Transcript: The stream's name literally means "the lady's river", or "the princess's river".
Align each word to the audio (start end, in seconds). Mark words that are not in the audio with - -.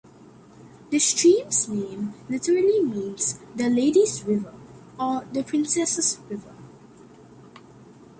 The 0.89 0.97
stream's 0.97 1.67
name 1.69 2.15
literally 2.27 2.81
means 2.81 3.37
"the 3.55 3.69
lady's 3.69 4.23
river", 4.23 4.51
or 4.99 5.27
"the 5.31 5.43
princess's 5.43 6.17
river". 6.27 6.55